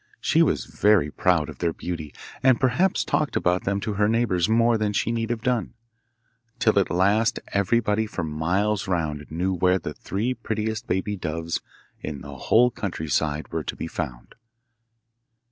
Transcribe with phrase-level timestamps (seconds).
[0.19, 2.11] She was very proud of their beauty,
[2.41, 5.75] and perhaps talked about them to her neighbours more than she need have done,
[6.57, 11.61] till at last everybody for miles round knew where the three prettiest baby doves
[12.01, 14.33] in the whole country side were to be found.